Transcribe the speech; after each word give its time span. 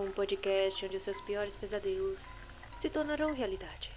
um 0.00 0.12
podcast 0.12 0.84
onde 0.86 1.00
seus 1.00 1.20
piores 1.22 1.54
pesadelos 1.56 2.18
se 2.80 2.88
tornarão 2.88 3.32
realidade. 3.32 3.90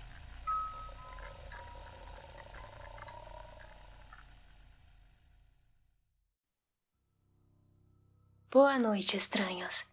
Boa 8.50 8.78
noite, 8.80 9.16
estranhos. 9.16 9.86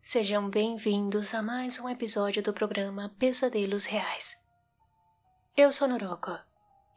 Sejam 0.00 0.48
bem-vindos 0.48 1.34
a 1.34 1.42
mais 1.42 1.78
um 1.78 1.88
episódio 1.88 2.42
do 2.42 2.52
programa 2.52 3.14
Pesadelos 3.18 3.86
Reais. 3.86 4.36
Eu 5.56 5.72
sou 5.72 5.88
Noroko, 5.88 6.38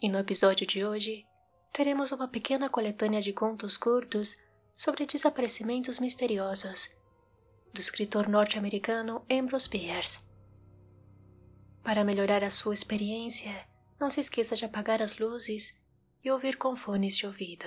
e 0.02 0.10
no 0.10 0.20
episódio 0.20 0.68
de 0.68 0.86
hoje 0.86 1.26
teremos 1.72 2.12
uma 2.12 2.28
pequena 2.28 2.70
coletânea 2.70 3.22
de 3.22 3.34
contos 3.34 3.78
curtos 3.78 4.38
sobre 4.76 5.06
desaparecimentos 5.06 6.00
misteriosos 6.00 7.05
do 7.76 7.82
escritor 7.82 8.30
norte-americano 8.30 9.26
Ambrose 9.30 9.68
Bierce. 9.68 10.20
Para 11.84 12.06
melhorar 12.06 12.42
a 12.42 12.50
sua 12.50 12.74
experiência, 12.74 13.68
não 14.00 14.10
se 14.10 14.22
esqueça 14.22 14.56
de 14.56 14.64
apagar 14.64 15.02
as 15.02 15.18
luzes 15.18 15.78
e 16.24 16.32
ouvir 16.32 16.58
com 16.58 16.74
fones 16.74 17.18
de 17.18 17.28
ouvido. 17.28 17.66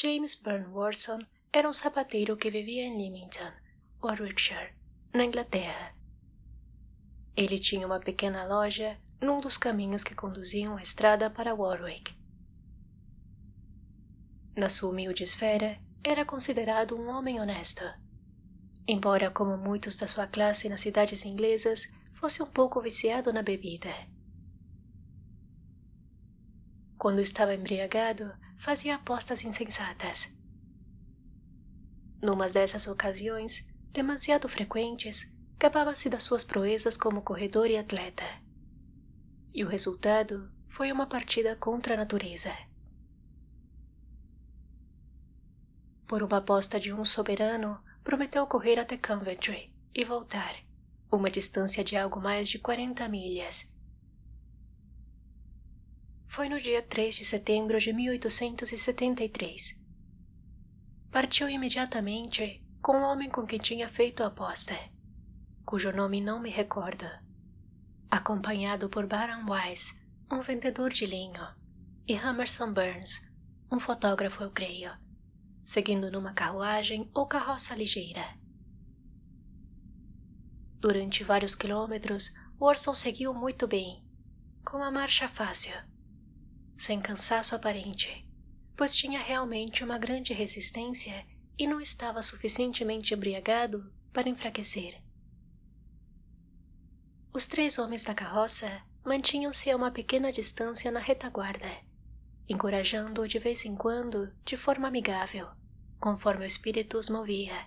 James 0.00 0.34
Byrne 0.34 0.72
Warson 0.72 1.18
era 1.52 1.68
um 1.68 1.72
sapateiro 1.74 2.38
que 2.38 2.50
vivia 2.50 2.84
em 2.84 2.96
Leamington, 2.96 3.52
Warwickshire, 4.02 4.74
na 5.12 5.26
Inglaterra. 5.26 5.94
Ele 7.36 7.58
tinha 7.58 7.86
uma 7.86 8.00
pequena 8.00 8.46
loja 8.46 8.98
num 9.20 9.40
dos 9.40 9.58
caminhos 9.58 10.02
que 10.02 10.14
conduziam 10.14 10.78
a 10.78 10.82
estrada 10.82 11.28
para 11.28 11.54
Warwick. 11.54 12.17
Na 14.58 14.68
sua 14.68 14.90
humilde 14.90 15.22
esfera, 15.22 15.78
era 16.02 16.24
considerado 16.24 16.96
um 16.96 17.08
homem 17.10 17.38
honesto. 17.38 17.84
Embora, 18.88 19.30
como 19.30 19.56
muitos 19.56 19.94
da 19.94 20.08
sua 20.08 20.26
classe 20.26 20.68
nas 20.68 20.80
cidades 20.80 21.24
inglesas, 21.24 21.88
fosse 22.14 22.42
um 22.42 22.46
pouco 22.46 22.82
viciado 22.82 23.32
na 23.32 23.40
bebida. 23.40 23.88
Quando 26.98 27.20
estava 27.20 27.54
embriagado, 27.54 28.32
fazia 28.58 28.96
apostas 28.96 29.44
insensatas. 29.44 30.28
Numa 32.20 32.48
dessas 32.48 32.88
ocasiões, 32.88 33.64
demasiado 33.92 34.48
frequentes, 34.48 35.32
gabava-se 35.56 36.10
das 36.10 36.24
suas 36.24 36.42
proezas 36.42 36.96
como 36.96 37.22
corredor 37.22 37.70
e 37.70 37.76
atleta. 37.76 38.24
E 39.54 39.64
o 39.64 39.68
resultado 39.68 40.50
foi 40.66 40.90
uma 40.90 41.06
partida 41.06 41.54
contra 41.54 41.94
a 41.94 41.96
natureza. 41.96 42.52
Por 46.08 46.22
uma 46.22 46.38
aposta 46.38 46.80
de 46.80 46.90
um 46.90 47.04
soberano, 47.04 47.78
prometeu 48.02 48.46
correr 48.46 48.78
até 48.78 48.96
Coventry 48.96 49.70
e 49.94 50.06
voltar, 50.06 50.56
uma 51.12 51.30
distância 51.30 51.84
de 51.84 51.98
algo 51.98 52.18
mais 52.18 52.48
de 52.48 52.58
40 52.58 53.06
milhas. 53.10 53.70
Foi 56.26 56.48
no 56.48 56.58
dia 56.58 56.80
3 56.80 57.14
de 57.14 57.26
setembro 57.26 57.78
de 57.78 57.92
1873. 57.92 59.78
Partiu 61.10 61.46
imediatamente 61.46 62.64
com 62.80 62.96
o 62.96 63.02
homem 63.02 63.28
com 63.28 63.44
quem 63.44 63.58
tinha 63.58 63.86
feito 63.86 64.22
a 64.22 64.28
aposta, 64.28 64.74
cujo 65.62 65.92
nome 65.92 66.22
não 66.22 66.40
me 66.40 66.48
recordo, 66.48 67.04
acompanhado 68.10 68.88
por 68.88 69.06
Baron 69.06 69.44
Wise, 69.46 70.00
um 70.32 70.40
vendedor 70.40 70.90
de 70.90 71.04
linho, 71.04 71.46
e 72.06 72.14
Hammerson 72.14 72.72
Burns, 72.72 73.28
um 73.70 73.78
fotógrafo, 73.78 74.42
eu 74.42 74.50
creio, 74.50 74.90
seguindo 75.68 76.10
numa 76.10 76.32
carruagem 76.32 77.10
ou 77.12 77.26
carroça 77.26 77.74
ligeira. 77.74 78.24
Durante 80.80 81.22
vários 81.22 81.54
quilômetros, 81.54 82.32
Orson 82.58 82.94
seguiu 82.94 83.34
muito 83.34 83.68
bem, 83.68 84.02
com 84.64 84.78
uma 84.78 84.90
marcha 84.90 85.28
fácil, 85.28 85.74
sem 86.78 86.98
cansaço 87.02 87.54
aparente, 87.54 88.26
pois 88.74 88.96
tinha 88.96 89.20
realmente 89.20 89.84
uma 89.84 89.98
grande 89.98 90.32
resistência 90.32 91.26
e 91.58 91.66
não 91.66 91.82
estava 91.82 92.22
suficientemente 92.22 93.12
embriagado 93.12 93.92
para 94.10 94.30
enfraquecer. 94.30 94.98
Os 97.30 97.46
três 97.46 97.78
homens 97.78 98.04
da 98.04 98.14
carroça 98.14 98.80
mantinham-se 99.04 99.70
a 99.70 99.76
uma 99.76 99.90
pequena 99.90 100.32
distância 100.32 100.90
na 100.90 101.00
retaguarda, 101.00 101.68
encorajando-o 102.48 103.28
de 103.28 103.38
vez 103.38 103.66
em 103.66 103.76
quando 103.76 104.32
de 104.46 104.56
forma 104.56 104.88
amigável, 104.88 105.57
conforme 105.98 106.44
o 106.44 106.46
espírito 106.46 106.98
os 106.98 107.08
movia. 107.08 107.66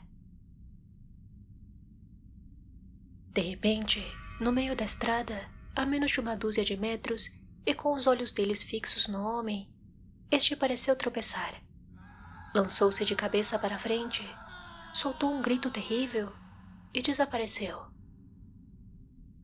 De 3.34 3.42
repente, 3.42 4.04
no 4.40 4.52
meio 4.52 4.76
da 4.76 4.86
estrada, 4.86 5.50
a 5.76 5.86
menos 5.86 6.12
de 6.12 6.20
uma 6.20 6.36
dúzia 6.36 6.66
de 6.66 6.76
metros, 6.76 7.30
e 7.66 7.74
com 7.74 7.94
os 7.94 8.08
olhos 8.08 8.32
deles 8.32 8.64
fixos 8.64 9.08
no 9.08 9.22
homem, 9.22 9.70
este 10.30 10.56
pareceu 10.56 10.96
tropeçar 10.96 11.62
lançou-se 12.54 13.04
de 13.06 13.16
cabeça 13.16 13.58
para 13.58 13.80
frente, 13.80 14.24
soltou 14.94 15.32
um 15.32 15.42
grito 15.42 15.72
terrível 15.72 16.32
e 16.94 17.02
desapareceu. 17.02 17.86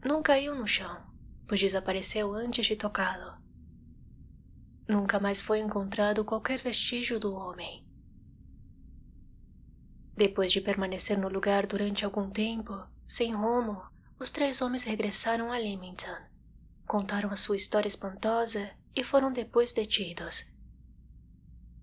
Não 0.03 0.21
caiu 0.21 0.53
no 0.55 0.67
chão, 0.67 1.01
pois 1.47 1.59
desapareceu 1.59 2.33
antes 2.33 2.65
de 2.65 2.75
tocá-lo. 2.75 3.37
Nunca 4.87 5.19
mais 5.19 5.41
foi 5.41 5.59
encontrado 5.59 6.23
qualquer 6.23 6.61
vestígio 6.61 7.19
do 7.19 7.33
homem. 7.33 7.86
Depois 10.17 10.51
de 10.51 10.59
permanecer 10.59 11.17
no 11.17 11.29
lugar 11.29 11.65
durante 11.65 12.03
algum 12.03 12.29
tempo, 12.29 12.73
sem 13.07 13.33
rumo, 13.33 13.81
os 14.19 14.29
três 14.29 14.61
homens 14.61 14.83
regressaram 14.83 15.53
a 15.53 15.57
Leamington, 15.57 16.17
contaram 16.85 17.31
a 17.31 17.35
sua 17.35 17.55
história 17.55 17.87
espantosa 17.87 18.71
e 18.95 19.03
foram 19.03 19.31
depois 19.31 19.71
detidos 19.71 20.51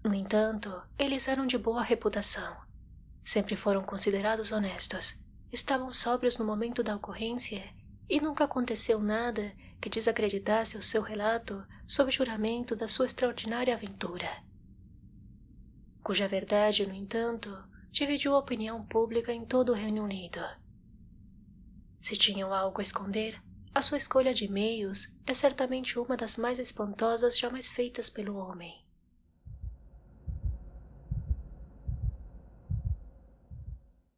no 0.04 0.12
entanto, 0.12 0.82
eles 0.98 1.28
eram 1.28 1.46
de 1.46 1.56
boa 1.56 1.82
reputação. 1.82 2.54
Sempre 3.24 3.56
foram 3.56 3.82
considerados 3.82 4.52
honestos, 4.52 5.18
estavam 5.50 5.90
sóbrios 5.90 6.36
no 6.36 6.44
momento 6.44 6.82
da 6.82 6.94
ocorrência 6.94 7.64
e 8.06 8.20
nunca 8.20 8.44
aconteceu 8.44 9.00
nada 9.00 9.54
que 9.80 9.88
desacreditasse 9.88 10.76
o 10.76 10.82
seu 10.82 11.00
relato 11.00 11.66
sob 11.86 12.10
juramento 12.10 12.76
da 12.76 12.86
sua 12.86 13.06
extraordinária 13.06 13.74
aventura. 13.74 14.28
Cuja 16.02 16.28
verdade, 16.28 16.86
no 16.86 16.92
entanto, 16.92 17.50
dividiu 17.94 18.34
a 18.34 18.38
opinião 18.38 18.84
pública 18.84 19.32
em 19.32 19.44
todo 19.44 19.70
o 19.70 19.74
Reino 19.74 20.02
Unido. 20.02 20.40
Se 22.00 22.16
tinham 22.16 22.52
algo 22.52 22.80
a 22.80 22.82
esconder, 22.82 23.40
a 23.72 23.80
sua 23.80 23.96
escolha 23.96 24.34
de 24.34 24.48
meios 24.50 25.14
é 25.24 25.32
certamente 25.32 25.96
uma 25.96 26.16
das 26.16 26.36
mais 26.36 26.58
espantosas 26.58 27.38
jamais 27.38 27.70
feitas 27.70 28.10
pelo 28.10 28.34
homem. 28.36 28.84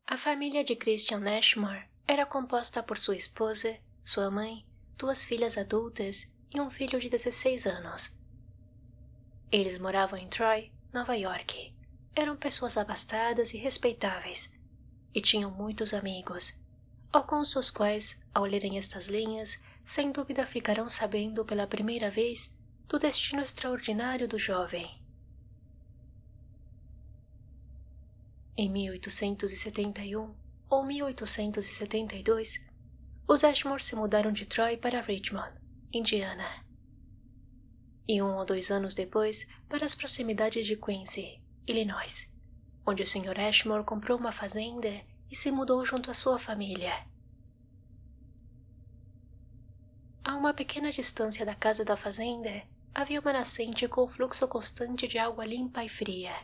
A 0.07 0.17
família 0.17 0.65
de 0.65 0.75
Christian 0.75 1.23
Ashmore 1.29 1.87
era 2.09 2.25
composta 2.25 2.83
por 2.83 2.97
sua 2.97 3.17
esposa, 3.17 3.79
sua 4.03 4.31
mãe, 4.31 4.67
duas 4.97 5.23
filhas 5.23 5.59
adultas 5.59 6.33
e 6.51 6.59
um 6.59 6.71
filho 6.71 6.99
de 6.99 7.11
16 7.11 7.67
anos. 7.67 8.17
Eles 9.53 9.79
moravam 9.79 10.19
em 10.19 10.29
Troy, 10.29 10.73
Nova 10.95 11.15
York. 11.15 11.76
Eram 12.19 12.35
pessoas 12.35 12.79
abastadas 12.79 13.53
e 13.53 13.59
respeitáveis, 13.59 14.51
e 15.15 15.21
tinham 15.21 15.51
muitos 15.51 15.93
amigos, 15.93 16.59
alguns 17.13 17.53
dos 17.53 17.71
quais, 17.71 18.19
ao 18.33 18.45
lerem 18.45 18.79
estas 18.79 19.05
linhas, 19.09 19.61
sem 19.85 20.11
dúvida 20.11 20.47
ficarão 20.47 20.89
sabendo 20.89 21.45
pela 21.45 21.67
primeira 21.67 22.11
vez 22.11 22.57
do 22.89 22.99
destino 22.99 23.43
extraordinário 23.43 24.27
do 24.27 24.39
jovem. 24.39 25.05
Em 28.57 28.71
1871 28.71 30.35
ou 30.71 30.85
1872, 30.87 32.65
os 33.29 33.45
Ashmore 33.45 33.83
se 33.83 33.95
mudaram 33.95 34.33
de 34.33 34.47
Troy 34.47 34.79
para 34.79 35.03
Richmond, 35.03 35.53
Indiana. 35.93 36.65
E 38.09 38.23
um 38.23 38.37
ou 38.37 38.47
dois 38.47 38.71
anos 38.71 38.95
depois, 38.95 39.47
para 39.69 39.85
as 39.85 39.95
proximidades 39.95 40.67
de 40.67 40.77
Quincy, 40.77 41.45
Illinois, 41.67 42.31
onde 42.87 43.03
o 43.03 43.07
Sr. 43.07 43.39
Ashmore 43.39 43.85
comprou 43.85 44.19
uma 44.19 44.33
fazenda 44.33 44.89
e 45.31 45.35
se 45.37 45.51
mudou 45.51 45.85
junto 45.85 46.11
à 46.11 46.15
sua 46.15 46.39
família. 46.39 46.93
A 50.25 50.37
uma 50.37 50.55
pequena 50.55 50.91
distância 50.91 51.45
da 51.45 51.55
casa 51.55 51.85
da 51.85 51.97
fazenda, 51.97 52.63
havia 52.95 53.21
uma 53.21 53.33
nascente 53.33 53.87
com 53.89 54.07
fluxo 54.07 54.47
constante 54.49 55.07
de 55.07 55.19
água 55.19 55.45
limpa 55.45 55.85
e 55.85 55.89
fria 55.89 56.35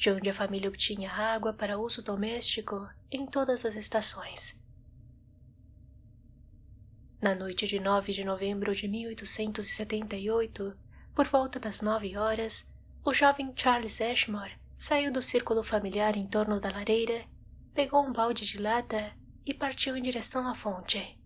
de 0.00 0.10
onde 0.10 0.30
a 0.30 0.34
família 0.34 0.66
obtinha 0.66 1.12
água 1.12 1.52
para 1.52 1.76
uso 1.78 2.00
doméstico 2.00 2.88
em 3.10 3.26
todas 3.26 3.66
as 3.66 3.74
estações. 3.74 4.58
Na 7.20 7.34
noite 7.34 7.66
de 7.66 7.78
9 7.78 8.10
de 8.10 8.24
novembro 8.24 8.74
de 8.74 8.88
1878, 8.88 10.74
por 11.14 11.26
volta 11.26 11.60
das 11.60 11.82
nove 11.82 12.16
horas, 12.16 12.66
o 13.04 13.14
jovem 13.14 13.52
Charles 13.56 14.00
Ashmore 14.00 14.58
saiu 14.76 15.12
do 15.12 15.22
círculo 15.22 15.62
familiar 15.62 16.16
em 16.16 16.26
torno 16.26 16.60
da 16.60 16.70
lareira, 16.70 17.24
pegou 17.74 18.04
um 18.04 18.12
balde 18.12 18.44
de 18.46 18.58
lata 18.58 19.12
e 19.44 19.54
partiu 19.54 19.96
em 19.96 20.02
direção 20.02 20.46
à 20.46 20.54
fonte. 20.54 21.18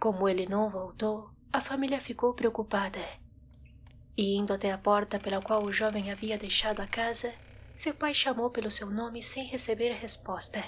Como 0.00 0.28
ele 0.28 0.46
não 0.46 0.70
voltou, 0.70 1.30
a 1.52 1.60
família 1.60 2.00
ficou 2.00 2.34
preocupada. 2.34 3.00
E 4.16 4.36
indo 4.36 4.52
até 4.52 4.70
a 4.72 4.78
porta 4.78 5.18
pela 5.18 5.42
qual 5.42 5.62
o 5.62 5.72
jovem 5.72 6.10
havia 6.10 6.38
deixado 6.38 6.80
a 6.80 6.86
casa, 6.86 7.32
seu 7.72 7.94
pai 7.94 8.14
chamou 8.14 8.50
pelo 8.50 8.70
seu 8.70 8.90
nome 8.90 9.22
sem 9.22 9.46
receber 9.46 9.92
resposta. 9.92 10.62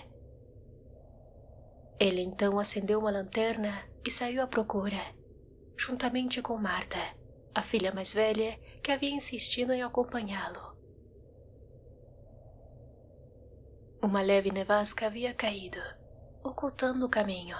Ele 1.98 2.20
então 2.20 2.58
acendeu 2.58 3.00
uma 3.00 3.10
lanterna 3.10 3.82
e 4.06 4.10
saiu 4.10 4.42
à 4.42 4.46
procura, 4.46 5.00
juntamente 5.78 6.42
com 6.42 6.58
Marta, 6.58 6.98
a 7.54 7.62
filha 7.62 7.92
mais 7.92 8.12
velha, 8.12 8.58
que 8.86 8.92
havia 8.92 9.10
insistido 9.10 9.72
em 9.72 9.82
acompanhá-lo. 9.82 10.76
Uma 14.00 14.22
leve 14.22 14.52
nevasca 14.52 15.06
havia 15.06 15.34
caído, 15.34 15.80
ocultando 16.44 17.04
o 17.04 17.08
caminho, 17.08 17.56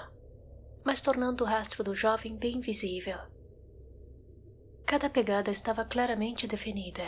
mas 0.85 1.01
tornando 1.01 1.43
o 1.43 1.47
rastro 1.47 1.83
do 1.83 1.93
jovem 1.93 2.37
bem 2.37 2.61
visível. 2.61 3.17
Cada 4.85 5.09
pegada 5.09 5.51
estava 5.51 5.83
claramente 5.83 6.47
definida. 6.47 7.03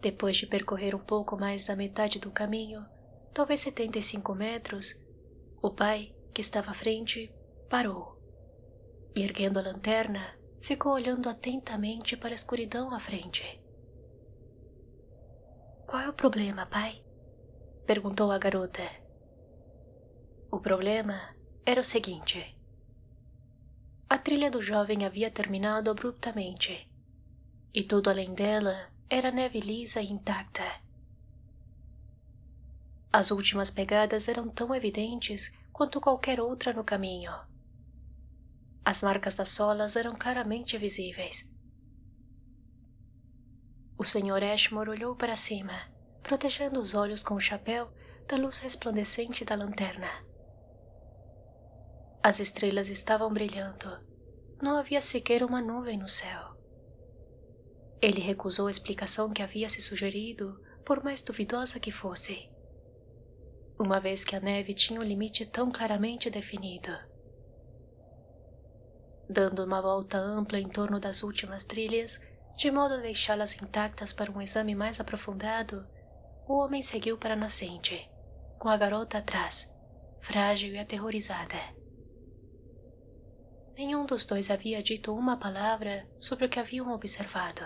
Depois 0.00 0.36
de 0.36 0.44
percorrer 0.44 0.92
um 0.92 1.04
pouco 1.04 1.36
mais 1.36 1.66
da 1.66 1.76
metade 1.76 2.18
do 2.18 2.32
caminho, 2.32 2.84
talvez 3.32 3.60
75 3.60 4.34
metros, 4.34 5.00
o 5.62 5.70
pai, 5.70 6.12
que 6.34 6.40
estava 6.40 6.72
à 6.72 6.74
frente, 6.74 7.32
parou. 7.70 8.20
E 9.14 9.22
erguendo 9.22 9.60
a 9.60 9.62
lanterna, 9.62 10.36
ficou 10.60 10.92
olhando 10.92 11.28
atentamente 11.28 12.16
para 12.16 12.30
a 12.30 12.34
escuridão 12.34 12.94
à 12.94 12.98
frente. 12.98 13.60
Qual 15.86 16.02
é 16.02 16.08
o 16.08 16.12
problema, 16.12 16.66
pai? 16.66 17.02
perguntou 17.86 18.30
a 18.30 18.38
garota. 18.38 18.82
O 20.50 20.60
problema 20.60 21.34
era 21.64 21.80
o 21.80 21.84
seguinte. 21.84 22.58
A 24.10 24.18
trilha 24.18 24.50
do 24.50 24.60
jovem 24.62 25.04
havia 25.04 25.30
terminado 25.30 25.90
abruptamente, 25.90 26.90
e 27.72 27.82
tudo 27.82 28.10
além 28.10 28.34
dela 28.34 28.90
era 29.08 29.30
neve 29.30 29.60
lisa 29.60 30.00
e 30.00 30.10
intacta. 30.10 30.64
As 33.10 33.30
últimas 33.30 33.70
pegadas 33.70 34.28
eram 34.28 34.48
tão 34.48 34.74
evidentes 34.74 35.50
quanto 35.72 36.00
qualquer 36.00 36.40
outra 36.40 36.72
no 36.72 36.84
caminho. 36.84 37.32
As 38.88 39.02
marcas 39.02 39.34
das 39.34 39.50
solas 39.50 39.96
eram 39.96 40.16
claramente 40.16 40.78
visíveis. 40.78 41.46
O 43.98 44.02
Sr. 44.02 44.42
Ashmore 44.54 44.88
olhou 44.88 45.14
para 45.14 45.36
cima, 45.36 45.92
protegendo 46.22 46.80
os 46.80 46.94
olhos 46.94 47.22
com 47.22 47.34
o 47.34 47.40
chapéu 47.40 47.92
da 48.26 48.38
luz 48.38 48.56
resplandecente 48.60 49.44
da 49.44 49.54
lanterna. 49.54 50.08
As 52.22 52.40
estrelas 52.40 52.88
estavam 52.88 53.30
brilhando. 53.30 54.00
Não 54.62 54.78
havia 54.78 55.02
sequer 55.02 55.42
uma 55.42 55.60
nuvem 55.60 55.98
no 55.98 56.08
céu. 56.08 56.56
Ele 58.00 58.22
recusou 58.22 58.68
a 58.68 58.70
explicação 58.70 59.34
que 59.34 59.42
havia 59.42 59.68
se 59.68 59.82
sugerido, 59.82 60.58
por 60.82 61.04
mais 61.04 61.20
duvidosa 61.20 61.78
que 61.78 61.92
fosse 61.92 62.50
uma 63.78 64.00
vez 64.00 64.24
que 64.24 64.34
a 64.34 64.40
neve 64.40 64.74
tinha 64.74 64.98
um 64.98 65.04
limite 65.04 65.46
tão 65.46 65.70
claramente 65.70 66.28
definido. 66.28 66.90
Dando 69.28 69.64
uma 69.64 69.82
volta 69.82 70.16
ampla 70.16 70.58
em 70.58 70.68
torno 70.68 70.98
das 70.98 71.22
últimas 71.22 71.64
trilhas, 71.64 72.20
de 72.56 72.70
modo 72.70 72.94
a 72.94 72.98
deixá-las 72.98 73.54
intactas 73.60 74.12
para 74.12 74.32
um 74.32 74.40
exame 74.40 74.74
mais 74.74 74.98
aprofundado, 74.98 75.86
o 76.46 76.54
homem 76.54 76.80
seguiu 76.80 77.18
para 77.18 77.34
a 77.34 77.36
nascente, 77.36 78.10
com 78.58 78.68
a 78.68 78.76
garota 78.76 79.18
atrás, 79.18 79.70
frágil 80.20 80.74
e 80.74 80.78
aterrorizada. 80.78 81.56
Nenhum 83.76 84.06
dos 84.06 84.24
dois 84.24 84.50
havia 84.50 84.82
dito 84.82 85.14
uma 85.14 85.38
palavra 85.38 86.08
sobre 86.18 86.46
o 86.46 86.48
que 86.48 86.58
haviam 86.58 86.90
observado. 86.92 87.64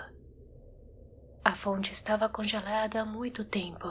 A 1.45 1.55
fonte 1.55 1.93
estava 1.93 2.29
congelada 2.29 3.01
há 3.01 3.05
muito 3.05 3.45
tempo 3.45 3.89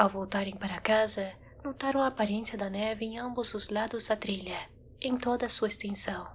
Ao 0.00 0.08
voltarem 0.08 0.56
para 0.56 0.80
casa, 0.80 1.30
notaram 1.64 2.02
a 2.02 2.06
aparência 2.06 2.56
da 2.56 2.70
neve 2.70 3.04
em 3.04 3.18
ambos 3.18 3.54
os 3.54 3.68
lados 3.68 4.06
da 4.06 4.16
trilha, 4.16 4.58
em 5.00 5.16
toda 5.16 5.46
a 5.46 5.48
sua 5.48 5.68
extensão. 5.68 6.26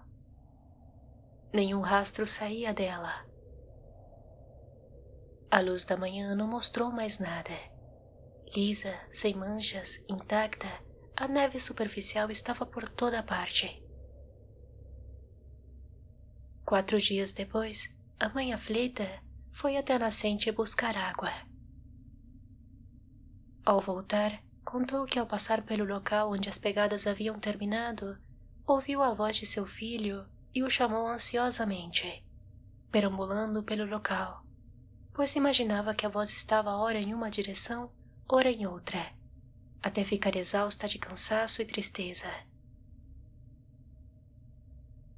Nenhum 1.54 1.81
rastro 1.81 2.27
saía 2.27 2.74
dela. 2.74 3.25
A 5.50 5.60
luz 5.62 5.86
da 5.86 5.95
manhã 5.95 6.36
não 6.36 6.48
mostrou 6.48 6.92
mais 6.92 7.19
nada. 7.19 7.54
Lisa, 8.56 8.94
sem 9.10 9.33
manchas, 9.36 10.04
intacta, 10.10 10.68
a 11.16 11.27
neve 11.27 11.60
superficial 11.60 12.30
estava 12.30 12.66
por 12.66 12.89
toda 12.89 13.24
parte. 13.24 13.81
Quatro 16.66 17.00
dias 17.00 17.31
depois, 17.31 17.95
a 18.19 18.27
mãe 18.30 18.51
aflita 18.51 19.07
foi 19.54 19.77
até 19.77 19.94
a 19.94 20.00
nascente 20.00 20.51
buscar 20.51 20.98
água. 20.98 21.31
Ao 23.63 23.80
voltar, 23.80 24.44
contou 24.66 25.06
que 25.06 25.20
ao 25.20 25.28
passar 25.28 25.62
pelo 25.62 25.86
local 25.86 26.32
onde 26.32 26.50
as 26.50 26.58
pegadas 26.58 27.06
haviam 27.06 27.40
terminado, 27.40 28.18
ouviu 28.66 29.04
a 29.04 29.14
voz 29.14 29.36
de 29.36 29.46
seu 29.46 29.66
filho 29.68 30.28
e 30.54 30.64
o 30.64 30.70
chamou 30.70 31.08
ansiosamente, 31.08 32.26
perambulando 32.92 33.64
pelo 33.64 33.86
local, 33.86 34.44
pois 35.14 35.36
imaginava 35.36 35.94
que 35.94 36.06
a 36.06 36.10
voz 36.10 36.32
estava 36.32 36.76
ora 36.76 37.00
em 37.00 37.14
uma 37.14 37.30
direção, 37.30 37.92
ora 38.28 38.50
em 38.50 38.66
outra, 38.66 39.14
até 39.84 40.04
ficar 40.04 40.36
exausta 40.36 40.88
de 40.88 40.98
cansaço 40.98 41.62
e 41.62 41.66
tristeza. 41.66 42.30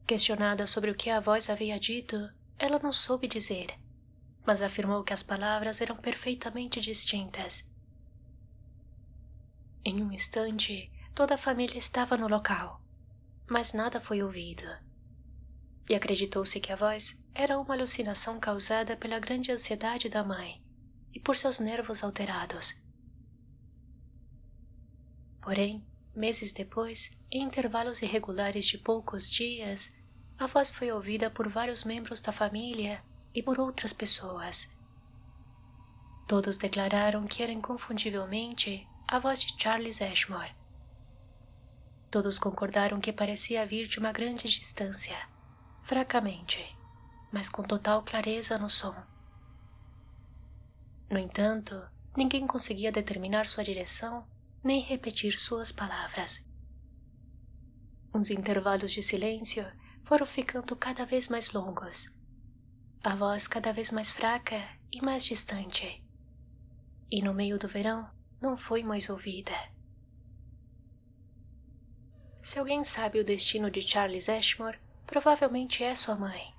Questionada 0.06 0.68
sobre 0.68 0.92
o 0.92 0.96
que 0.96 1.10
a 1.10 1.22
voz 1.22 1.50
havia 1.50 1.80
dito, 1.80 2.18
ela 2.60 2.80
não 2.80 2.92
soube 2.92 3.28
dizer, 3.28 3.74
mas 4.46 4.62
afirmou 4.62 5.04
que 5.04 5.14
as 5.14 5.24
palavras 5.24 5.80
eram 5.80 5.96
perfeitamente 5.96 6.82
distintas 6.82 7.66
em 9.88 10.04
um 10.04 10.12
instante, 10.12 10.92
toda 11.16 11.36
a 11.36 11.38
família 11.38 11.78
estava 11.78 12.18
no 12.18 12.28
local, 12.28 12.82
mas 13.50 13.72
nada 13.72 14.02
foi 14.02 14.22
ouvido. 14.22 14.66
E 15.90 15.96
acreditou-se 15.96 16.60
que 16.60 16.74
a 16.74 16.76
voz 16.76 17.18
era 17.34 17.58
uma 17.58 17.74
alucinação 17.74 18.38
causada 18.38 18.98
pela 18.98 19.18
grande 19.18 19.50
ansiedade 19.50 20.10
da 20.10 20.26
mãe 20.26 20.62
e 21.14 21.22
por 21.22 21.38
seus 21.38 21.60
nervos 21.60 22.04
alterados. 22.04 22.76
Porém, 25.42 25.88
meses 26.14 26.52
depois, 26.52 27.18
em 27.32 27.44
intervalos 27.44 28.02
irregulares 28.02 28.66
de 28.66 28.78
poucos 28.78 29.30
dias, 29.32 29.94
a 30.38 30.48
voz 30.48 30.70
foi 30.70 30.92
ouvida 30.92 31.32
por 31.32 31.48
vários 31.48 31.86
membros 31.86 32.20
da 32.20 32.34
família 32.34 33.02
e 33.34 33.42
por 33.42 33.58
outras 33.58 33.94
pessoas. 33.94 34.70
Todos 36.28 36.58
declararam 36.58 37.26
que 37.26 37.42
era 37.42 37.54
inconfundivelmente 37.54 38.86
a 39.09 39.19
voz 39.19 39.40
de 39.42 39.56
Charles 39.57 40.02
Ashmore. 40.02 40.54
Todos 42.11 42.37
concordaram 42.37 42.99
que 42.99 43.14
parecia 43.14 43.66
vir 43.66 43.87
de 43.87 43.99
uma 43.99 44.11
grande 44.11 44.49
distância, 44.49 45.16
fracamente, 45.81 46.59
mas 47.31 47.47
com 47.47 47.64
total 47.64 48.04
clareza 48.04 48.57
no 48.57 48.69
som. 48.69 48.94
No 51.09 51.18
entanto, 51.18 51.90
ninguém 52.18 52.45
conseguia 52.45 52.92
determinar 52.92 53.47
sua 53.47 53.64
direção 53.64 54.28
nem 54.61 54.81
repetir 54.81 55.40
suas 55.40 55.71
palavras. 55.71 56.45
Uns 58.14 58.30
intervalos 58.30 58.92
de 58.92 59.02
silêncio 59.02 59.66
foram 60.04 60.26
ficando 60.26 60.76
cada 60.76 61.06
vez 61.06 61.30
mais 61.30 61.54
longos, 61.54 62.14
a 63.02 63.16
voz 63.16 63.47
cada 63.47 63.71
vez 63.71 63.90
mais 63.90 64.09
fraca 64.09 64.61
e 64.92 65.02
mais 65.02 65.23
distante. 65.23 66.04
E 67.09 67.21
no 67.21 67.33
meio 67.33 67.57
do 67.57 67.69
verão, 67.69 68.17
não 68.42 68.56
foi 68.56 68.84
mais 68.84 69.10
ouvida. 69.10 69.54
Se 72.42 72.60
alguém 72.60 72.84
sabe 72.84 73.20
o 73.20 73.26
destino 73.26 73.70
de 73.70 73.82
Charles 73.82 74.30
Ashmore, 74.30 74.80
provavelmente 75.06 75.84
é 75.84 75.94
sua 75.96 76.16
mãe. 76.16 76.54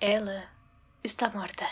Ela 0.00 0.50
está 1.02 1.28
morta. 1.28 1.66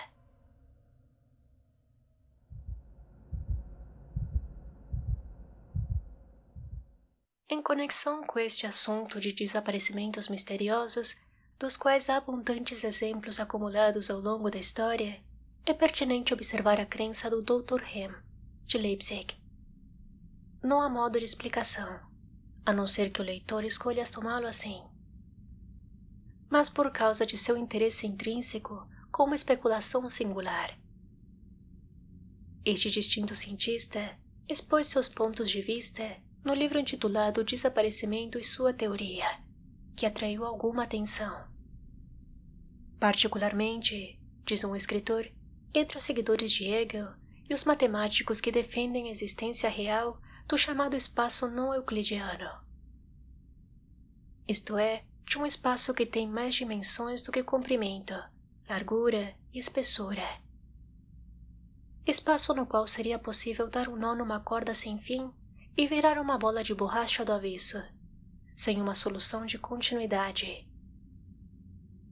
Em 7.49 7.63
conexão 7.63 8.25
com 8.25 8.41
este 8.41 8.67
assunto 8.67 9.21
de 9.21 9.33
desaparecimentos 9.33 10.29
misteriosos, 10.29 11.17
dos 11.59 11.77
quais 11.77 12.11
há 12.11 12.17
abundantes 12.17 12.85
exemplos 12.85 13.41
acumulados 13.41 14.11
ao 14.11 14.19
longo 14.19 14.51
da 14.51 14.59
história, 14.59 15.23
é 15.65 15.73
pertinente 15.73 16.35
observar 16.35 16.79
a 16.81 16.85
crença 16.85 17.31
do 17.31 17.41
Dr. 17.41 17.83
Hem 17.95 18.26
de 18.67 18.79
Leipzig. 18.79 19.35
Não 20.63 20.81
há 20.81 20.89
modo 20.89 21.19
de 21.19 21.25
explicação, 21.25 22.01
a 22.65 22.73
não 22.73 22.87
ser 22.87 23.11
que 23.11 23.21
o 23.21 23.25
leitor 23.25 23.65
escolha 23.65 24.05
tomá-lo 24.05 24.47
assim. 24.47 24.83
mas 26.51 26.69
por 26.69 26.91
causa 26.91 27.27
de 27.27 27.37
seu 27.37 27.57
interesse 27.57 28.07
intrínseco 28.07 28.87
com 29.11 29.25
uma 29.25 29.35
especulação 29.35 30.09
singular. 30.09 30.79
Este 32.65 32.91
distinto 32.91 33.35
cientista 33.35 34.19
expôs 34.49 34.87
seus 34.87 35.09
pontos 35.09 35.51
de 35.51 35.61
vista 35.61 36.03
no 36.45 36.55
livro 36.55 36.79
intitulado 36.79 37.45
Desaparecimento 37.45 38.39
e 38.39 38.45
sua 38.45 38.73
Teoria, 38.73 39.27
que 39.97 40.07
atraiu 40.07 40.45
alguma 40.45 40.85
atenção. 40.85 41.49
Particularmente, 42.99 44.21
diz 44.45 44.63
um 44.65 44.75
escritor, 44.75 45.31
entre 45.75 45.99
os 45.99 46.05
seguidores 46.05 46.51
de 46.51 46.65
Hegel 46.65 47.09
e 47.49 47.55
os 47.55 47.65
matemáticos 47.65 48.41
que 48.41 48.53
defendem 48.53 49.09
a 49.09 49.11
existência 49.11 49.69
real 49.69 50.21
do 50.49 50.57
chamado 50.57 50.97
espaço 50.97 51.49
não 51.49 51.75
euclidiano. 51.75 52.49
Isto 54.49 54.77
é, 54.77 55.05
de 55.25 55.39
um 55.39 55.47
espaço 55.47 55.93
que 55.93 56.07
tem 56.07 56.29
mais 56.29 56.55
dimensões 56.55 57.21
do 57.21 57.33
que 57.33 57.43
comprimento, 57.43 58.15
largura 58.69 59.35
e 59.53 59.59
espessura. 59.59 60.27
Espaço 62.07 62.55
no 62.55 62.65
qual 62.65 62.87
seria 62.87 63.19
possível 63.19 63.69
dar 63.69 63.89
um 63.89 63.97
nó 63.97 64.15
numa 64.15 64.39
corda 64.39 64.73
sem 64.73 64.99
fim 64.99 65.33
e 65.77 65.87
virar 65.89 66.21
uma 66.21 66.39
bola 66.39 66.63
de 66.63 66.73
borracha 66.73 67.25
do 67.25 67.33
avesso, 67.33 67.83
sem 68.55 68.81
uma 68.81 68.95
solução 68.95 69.45
de 69.45 69.59
continuidade. 69.59 70.69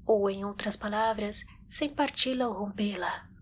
Ou, 0.04 0.28
em 0.28 0.44
outras 0.44 0.76
palavras, 0.76 1.44
sem 1.70 1.88
parti-la 1.88 2.48
ou 2.48 2.54
rompê-la. 2.54 3.33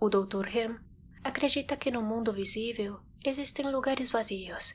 O 0.00 0.08
Dr. 0.08 0.46
Hem 0.48 0.76
acredita 1.22 1.76
que 1.76 1.90
no 1.90 2.02
mundo 2.02 2.32
visível 2.32 3.00
existem 3.24 3.70
lugares 3.70 4.10
vazios, 4.10 4.74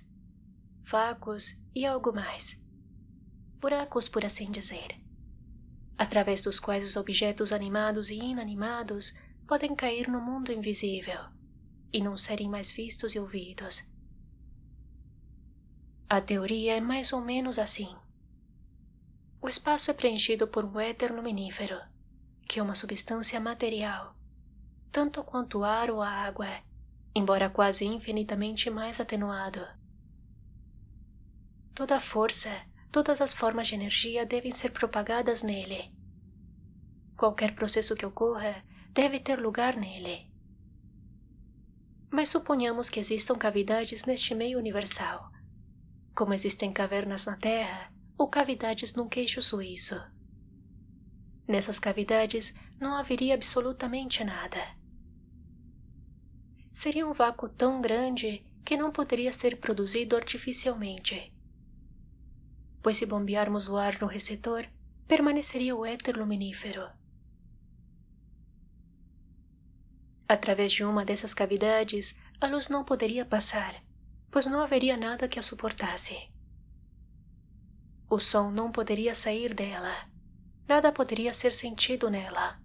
vácuos 0.83 1.61
e 1.75 1.85
algo 1.85 2.11
mais. 2.13 2.59
Buracos, 3.59 4.09
por 4.09 4.25
assim 4.25 4.49
dizer, 4.49 4.99
através 5.97 6.41
dos 6.41 6.59
quais 6.59 6.83
os 6.83 6.95
objetos 6.95 7.51
animados 7.51 8.09
e 8.09 8.15
inanimados 8.15 9.13
podem 9.45 9.75
cair 9.75 10.07
no 10.07 10.21
mundo 10.21 10.51
invisível 10.51 11.19
e 11.91 12.01
não 12.01 12.15
serem 12.17 12.49
mais 12.49 12.71
vistos 12.71 13.13
e 13.15 13.19
ouvidos. 13.19 13.83
A 16.07 16.19
teoria 16.21 16.77
é 16.77 16.81
mais 16.81 17.13
ou 17.13 17.21
menos 17.21 17.59
assim. 17.59 17.95
O 19.41 19.47
espaço 19.47 19.91
é 19.91 19.93
preenchido 19.93 20.47
por 20.47 20.65
um 20.65 20.79
éter 20.79 21.13
luminífero, 21.13 21.79
que 22.47 22.59
é 22.59 22.63
uma 22.63 22.75
substância 22.75 23.39
material, 23.39 24.15
tanto 24.91 25.23
quanto 25.23 25.59
o 25.59 25.63
ar 25.63 25.89
ou 25.91 26.01
a 26.01 26.09
água, 26.09 26.47
embora 27.15 27.49
quase 27.49 27.85
infinitamente 27.85 28.69
mais 28.69 28.99
atenuado. 28.99 29.65
Toda 31.73 31.95
a 31.95 31.99
força, 31.99 32.49
todas 32.91 33.21
as 33.21 33.31
formas 33.31 33.67
de 33.67 33.75
energia 33.75 34.25
devem 34.25 34.51
ser 34.51 34.71
propagadas 34.71 35.43
nele. 35.43 35.93
Qualquer 37.15 37.55
processo 37.55 37.95
que 37.95 38.05
ocorra 38.05 38.63
deve 38.91 39.19
ter 39.19 39.39
lugar 39.39 39.75
nele. 39.75 40.29
Mas 42.11 42.29
suponhamos 42.29 42.89
que 42.89 42.99
existam 42.99 43.35
cavidades 43.35 44.05
neste 44.05 44.33
meio 44.33 44.57
universal, 44.57 45.29
como 46.15 46.33
existem 46.33 46.73
cavernas 46.73 47.25
na 47.25 47.37
Terra 47.37 47.93
ou 48.17 48.27
cavidades 48.27 48.95
num 48.95 49.07
queixo 49.07 49.41
suíço. 49.41 49.95
Nessas 51.47 51.79
cavidades 51.79 52.53
não 52.79 52.93
haveria 52.93 53.35
absolutamente 53.35 54.23
nada. 54.23 54.78
Seria 56.81 57.05
um 57.05 57.11
vácuo 57.11 57.49
tão 57.49 57.81
grande 57.81 58.41
que 58.63 58.77
não 58.77 58.89
poderia 58.89 59.33
ser 59.33 59.57
produzido 59.57 60.15
artificialmente. 60.15 61.29
Pois 62.81 62.95
se 62.95 63.05
bombearmos 63.05 63.67
o 63.67 63.75
ar 63.75 63.99
no 63.99 64.07
receptor, 64.07 64.65
permaneceria 65.05 65.75
o 65.75 65.85
éter 65.85 66.17
luminífero. 66.17 66.89
Através 70.25 70.71
de 70.71 70.85
uma 70.85 71.03
dessas 71.03 71.33
cavidades, 71.33 72.17
a 72.39 72.47
luz 72.47 72.69
não 72.69 72.85
poderia 72.85 73.25
passar, 73.25 73.83
pois 74.31 74.45
não 74.45 74.61
haveria 74.61 74.95
nada 74.95 75.27
que 75.27 75.37
a 75.37 75.41
suportasse. 75.41 76.31
O 78.09 78.19
som 78.19 78.51
não 78.51 78.71
poderia 78.71 79.13
sair 79.13 79.53
dela, 79.53 80.09
nada 80.65 80.93
poderia 80.93 81.33
ser 81.33 81.51
sentido 81.51 82.09
nela. 82.09 82.57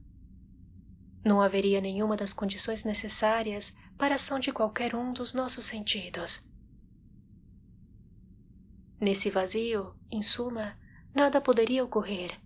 Não 1.25 1.43
haveria 1.43 1.81
nenhuma 1.81 2.17
das 2.17 2.33
condições 2.33 2.85
necessárias 2.85 3.75
para 3.97 4.15
a 4.15 4.17
ação 4.17 4.39
de 4.39 4.53
qualquer 4.53 4.95
um 4.95 5.13
dos 5.13 5.33
nossos 5.33 5.67
sentidos. 5.67 6.49
Nesse 9.01 9.31
vazio, 9.31 9.95
em 10.11 10.23
suma, 10.23 10.79
nada 11.15 11.41
poderia 11.41 11.85
ocorrer. 11.85 12.41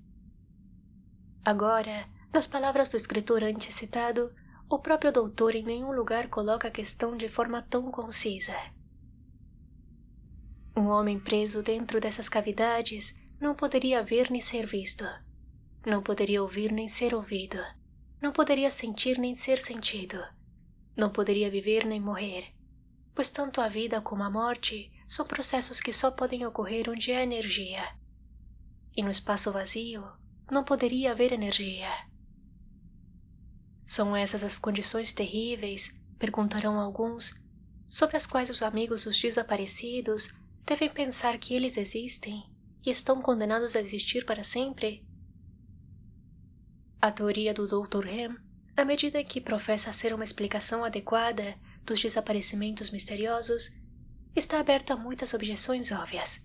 Agora, 1.44 2.08
nas 2.32 2.46
palavras 2.46 2.88
do 2.88 2.96
escritor 2.96 3.42
antes 3.42 3.74
citado, 3.74 4.34
o 4.68 4.78
próprio 4.78 5.10
doutor 5.10 5.54
em 5.54 5.62
nenhum 5.62 5.92
lugar 5.92 6.28
coloca 6.28 6.68
a 6.68 6.70
questão 6.70 7.16
de 7.16 7.28
forma 7.28 7.62
tão 7.62 7.90
concisa. 7.90 8.54
Um 10.76 10.88
homem 10.88 11.18
preso 11.18 11.62
dentro 11.62 12.00
dessas 12.00 12.28
cavidades 12.28 13.18
não 13.40 13.54
poderia 13.54 14.02
ver 14.02 14.30
nem 14.30 14.40
ser 14.40 14.66
visto, 14.66 15.04
não 15.86 16.02
poderia 16.02 16.42
ouvir 16.42 16.70
nem 16.70 16.86
ser 16.86 17.14
ouvido, 17.14 17.58
não 18.20 18.32
poderia 18.32 18.70
sentir 18.70 19.18
nem 19.18 19.34
ser 19.34 19.62
sentido, 19.62 20.22
não 20.98 21.08
poderia 21.08 21.48
viver 21.48 21.86
nem 21.86 22.00
morrer, 22.00 22.52
pois 23.14 23.30
tanto 23.30 23.60
a 23.60 23.68
vida 23.68 24.00
como 24.00 24.24
a 24.24 24.30
morte 24.30 24.90
são 25.06 25.24
processos 25.24 25.80
que 25.80 25.92
só 25.92 26.10
podem 26.10 26.44
ocorrer 26.44 26.90
onde 26.90 27.12
há 27.12 27.22
energia. 27.22 27.84
E 28.96 29.02
no 29.02 29.10
espaço 29.10 29.52
vazio 29.52 30.04
não 30.50 30.64
poderia 30.64 31.12
haver 31.12 31.32
energia. 31.32 31.88
São 33.86 34.16
essas 34.16 34.42
as 34.42 34.58
condições 34.58 35.12
terríveis, 35.12 35.94
perguntarão 36.18 36.80
alguns, 36.80 37.40
sobre 37.86 38.16
as 38.16 38.26
quais 38.26 38.50
os 38.50 38.60
amigos 38.60 39.04
dos 39.04 39.20
desaparecidos 39.20 40.34
devem 40.66 40.90
pensar 40.90 41.38
que 41.38 41.54
eles 41.54 41.76
existem 41.76 42.42
e 42.84 42.90
estão 42.90 43.22
condenados 43.22 43.76
a 43.76 43.80
existir 43.80 44.26
para 44.26 44.42
sempre? 44.42 45.06
A 47.00 47.12
teoria 47.12 47.54
do 47.54 47.68
Dr. 47.68 48.06
Hem, 48.08 48.47
à 48.80 48.84
medida 48.84 49.22
que 49.24 49.40
professa 49.40 49.92
ser 49.92 50.14
uma 50.14 50.24
explicação 50.24 50.84
adequada 50.84 51.56
dos 51.84 52.00
desaparecimentos 52.00 52.90
misteriosos, 52.90 53.74
está 54.34 54.58
aberta 54.58 54.94
a 54.94 54.96
muitas 54.96 55.34
objeções 55.34 55.90
óbvias. 55.90 56.40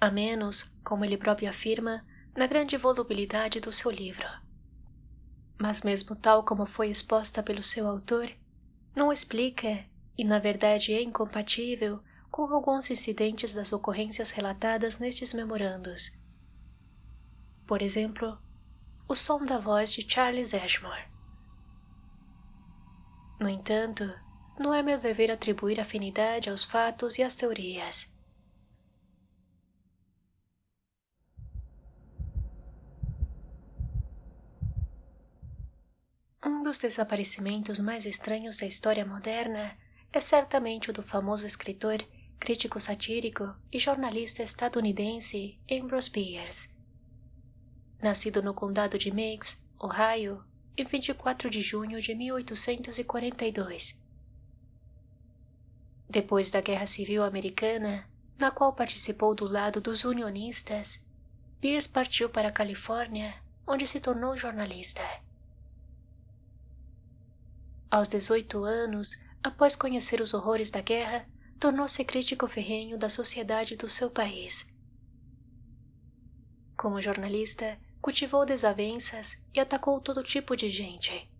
A 0.00 0.10
menos, 0.10 0.64
como 0.84 1.04
ele 1.04 1.16
próprio 1.16 1.48
afirma, 1.48 2.04
na 2.36 2.46
grande 2.46 2.76
volubilidade 2.76 3.60
do 3.60 3.70
seu 3.70 3.90
livro 3.90 4.26
mas 5.62 5.82
mesmo 5.82 6.16
tal 6.16 6.44
como 6.44 6.66
foi 6.66 6.90
exposta 6.90 7.40
pelo 7.40 7.62
seu 7.62 7.86
autor, 7.86 8.28
não 8.96 9.12
explica 9.12 9.84
e 10.18 10.24
na 10.24 10.40
verdade 10.40 10.92
é 10.92 11.00
incompatível 11.00 12.00
com 12.32 12.42
alguns 12.52 12.90
incidentes 12.90 13.54
das 13.54 13.72
ocorrências 13.72 14.32
relatadas 14.32 14.98
nestes 14.98 15.32
memorandos. 15.32 16.10
Por 17.64 17.80
exemplo, 17.80 18.36
o 19.08 19.14
som 19.14 19.44
da 19.44 19.58
voz 19.58 19.92
de 19.92 20.08
Charles 20.08 20.54
Ashmore. 20.54 21.08
No 23.40 23.48
entanto, 23.48 24.04
não 24.58 24.72
é 24.72 24.82
meu 24.82 24.98
dever 24.98 25.30
atribuir 25.30 25.80
afinidade 25.80 26.48
aos 26.48 26.64
fatos 26.64 27.18
e 27.18 27.22
às 27.22 27.34
teorias. 27.34 28.12
Um 36.44 36.62
dos 36.62 36.78
desaparecimentos 36.78 37.80
mais 37.80 38.06
estranhos 38.06 38.58
da 38.58 38.66
história 38.66 39.04
moderna 39.04 39.76
é 40.12 40.20
certamente 40.20 40.90
o 40.90 40.92
do 40.92 41.02
famoso 41.02 41.46
escritor, 41.46 42.04
crítico 42.38 42.80
satírico 42.80 43.54
e 43.72 43.78
jornalista 43.78 44.42
estadunidense 44.42 45.60
Ambrose 45.70 46.10
Bierce. 46.10 46.71
Nascido 48.02 48.42
no 48.42 48.52
condado 48.52 48.98
de 48.98 49.12
Meigs, 49.12 49.62
Ohio, 49.78 50.44
em 50.76 50.84
24 50.84 51.48
de 51.48 51.62
junho 51.62 52.00
de 52.00 52.14
1842. 52.14 54.02
Depois 56.08 56.50
da 56.50 56.60
Guerra 56.60 56.86
Civil 56.86 57.22
Americana, 57.22 58.06
na 58.36 58.50
qual 58.50 58.72
participou 58.72 59.36
do 59.36 59.46
lado 59.46 59.80
dos 59.80 60.04
unionistas, 60.04 61.00
Bierce 61.60 61.88
partiu 61.88 62.28
para 62.28 62.48
a 62.48 62.52
Califórnia, 62.52 63.34
onde 63.64 63.86
se 63.86 64.00
tornou 64.00 64.36
jornalista. 64.36 65.00
Aos 67.88 68.08
18 68.08 68.64
anos, 68.64 69.10
após 69.44 69.76
conhecer 69.76 70.20
os 70.20 70.34
horrores 70.34 70.72
da 70.72 70.80
guerra, 70.80 71.24
tornou-se 71.60 72.04
crítico 72.04 72.48
ferrenho 72.48 72.98
da 72.98 73.08
sociedade 73.08 73.76
do 73.76 73.88
seu 73.88 74.10
país. 74.10 74.68
Como 76.76 77.00
jornalista, 77.00 77.78
cultivou 78.02 78.44
desavenças 78.44 79.42
e 79.54 79.60
atacou 79.60 80.00
todo 80.00 80.22
tipo 80.24 80.56
de 80.56 80.68
gente, 80.68 81.30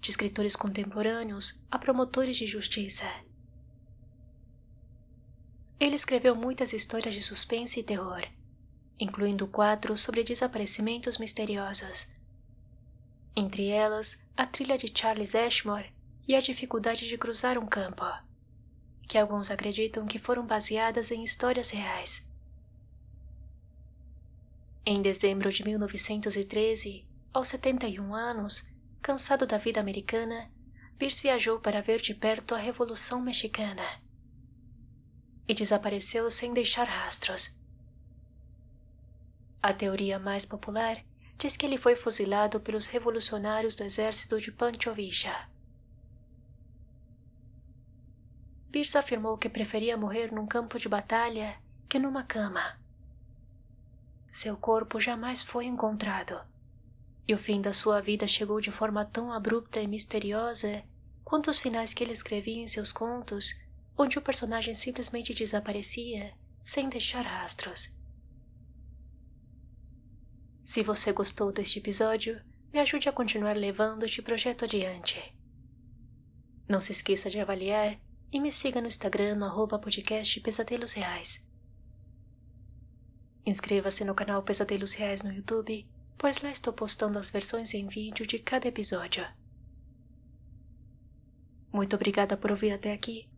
de 0.00 0.10
escritores 0.10 0.56
contemporâneos 0.56 1.62
a 1.70 1.78
promotores 1.78 2.36
de 2.36 2.46
justiça. 2.46 3.04
ele 5.78 5.96
escreveu 5.96 6.36
muitas 6.36 6.72
histórias 6.72 7.12
de 7.12 7.20
suspense 7.20 7.80
e 7.80 7.82
terror, 7.82 8.22
incluindo 9.00 9.48
quatro 9.48 9.98
sobre 9.98 10.22
desaparecimentos 10.22 11.18
misteriosos. 11.18 12.08
Entre 13.34 13.68
elas, 13.68 14.22
a 14.36 14.46
trilha 14.46 14.78
de 14.78 14.92
Charles 14.96 15.34
Ashmore 15.34 15.92
e 16.26 16.36
a 16.36 16.40
dificuldade 16.40 17.08
de 17.08 17.18
cruzar 17.18 17.58
um 17.58 17.66
campo, 17.66 18.04
que 19.08 19.18
alguns 19.18 19.50
acreditam 19.50 20.06
que 20.06 20.20
foram 20.20 20.46
baseadas 20.46 21.10
em 21.10 21.24
histórias 21.24 21.70
reais. 21.70 22.24
Em 24.84 25.00
dezembro 25.00 25.48
de 25.52 25.62
1913, 25.64 27.06
aos 27.32 27.46
71 27.48 28.16
anos, 28.16 28.68
cansado 29.00 29.46
da 29.46 29.56
vida 29.56 29.80
americana, 29.80 30.50
Pierce 30.98 31.22
viajou 31.22 31.60
para 31.60 31.80
ver 31.80 32.00
de 32.00 32.12
perto 32.12 32.52
a 32.52 32.58
Revolução 32.58 33.20
Mexicana 33.20 33.84
e 35.46 35.54
desapareceu 35.54 36.28
sem 36.32 36.52
deixar 36.52 36.88
rastros. 36.88 37.56
A 39.62 39.72
teoria 39.72 40.18
mais 40.18 40.44
popular 40.44 41.04
diz 41.38 41.56
que 41.56 41.64
ele 41.64 41.78
foi 41.78 41.94
fuzilado 41.94 42.58
pelos 42.58 42.88
revolucionários 42.88 43.76
do 43.76 43.84
exército 43.84 44.40
de 44.40 44.50
Pancho 44.50 44.92
Villa. 44.92 45.48
Pierce 48.72 48.98
afirmou 48.98 49.38
que 49.38 49.48
preferia 49.48 49.96
morrer 49.96 50.32
num 50.32 50.46
campo 50.46 50.76
de 50.76 50.88
batalha 50.88 51.56
que 51.88 52.00
numa 52.00 52.24
cama. 52.24 52.81
Seu 54.32 54.56
corpo 54.56 54.98
jamais 54.98 55.42
foi 55.42 55.66
encontrado, 55.66 56.40
e 57.28 57.34
o 57.34 57.38
fim 57.38 57.60
da 57.60 57.74
sua 57.74 58.00
vida 58.00 58.26
chegou 58.26 58.62
de 58.62 58.70
forma 58.70 59.04
tão 59.04 59.30
abrupta 59.30 59.78
e 59.78 59.86
misteriosa 59.86 60.82
quanto 61.22 61.50
os 61.50 61.58
finais 61.58 61.92
que 61.92 62.02
ele 62.02 62.14
escrevia 62.14 62.62
em 62.62 62.66
seus 62.66 62.92
contos, 62.92 63.54
onde 63.96 64.18
o 64.18 64.22
personagem 64.22 64.74
simplesmente 64.74 65.34
desaparecia 65.34 66.32
sem 66.64 66.88
deixar 66.88 67.26
rastros. 67.26 67.94
Se 70.64 70.82
você 70.82 71.12
gostou 71.12 71.52
deste 71.52 71.78
episódio, 71.78 72.40
me 72.72 72.80
ajude 72.80 73.10
a 73.10 73.12
continuar 73.12 73.54
levando 73.54 74.04
este 74.04 74.22
projeto 74.22 74.64
adiante. 74.64 75.20
Não 76.66 76.80
se 76.80 76.92
esqueça 76.92 77.28
de 77.28 77.38
avaliar 77.38 78.00
e 78.32 78.40
me 78.40 78.50
siga 78.50 78.80
no 78.80 78.86
Instagram 78.86 79.34
no 79.34 79.68
podcast 79.78 80.40
Pesadelos 80.40 80.94
Reais. 80.94 81.51
Inscreva-se 83.44 84.04
no 84.04 84.14
canal 84.14 84.42
Pesadelos 84.42 84.94
Reais 84.94 85.22
no 85.22 85.32
YouTube, 85.32 85.86
pois 86.16 86.40
lá 86.40 86.50
estou 86.50 86.72
postando 86.72 87.18
as 87.18 87.30
versões 87.30 87.74
em 87.74 87.88
vídeo 87.88 88.26
de 88.26 88.38
cada 88.38 88.68
episódio. 88.68 89.26
Muito 91.72 91.96
obrigada 91.96 92.36
por 92.36 92.50
ouvir 92.50 92.72
até 92.72 92.92
aqui 92.92 93.28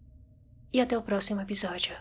e 0.72 0.80
até 0.80 0.98
o 0.98 1.02
próximo 1.02 1.40
episódio. 1.40 1.96